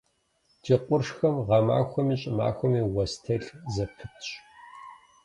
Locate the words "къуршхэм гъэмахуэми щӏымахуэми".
0.85-2.81